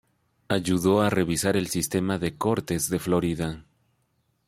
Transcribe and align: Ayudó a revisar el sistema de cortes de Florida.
Ayudó 0.47 1.01
a 1.03 1.11
revisar 1.11 1.55
el 1.55 1.67
sistema 1.67 2.17
de 2.17 2.35
cortes 2.35 2.89
de 2.89 2.97
Florida. 2.97 3.63